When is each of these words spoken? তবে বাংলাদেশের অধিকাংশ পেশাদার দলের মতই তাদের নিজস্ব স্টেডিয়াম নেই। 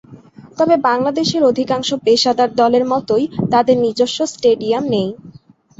তবে 0.57 0.75
বাংলাদেশের 0.85 1.41
অধিকাংশ 1.43 1.89
পেশাদার 2.05 2.49
দলের 2.55 2.83
মতই 2.93 3.23
তাদের 3.51 3.75
নিজস্ব 3.85 4.19
স্টেডিয়াম 4.33 4.83
নেই। 4.93 5.09